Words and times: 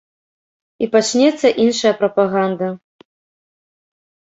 І 0.85 0.87
пачнецца 0.95 1.47
іншая 1.67 1.93
прапаганда. 2.03 2.67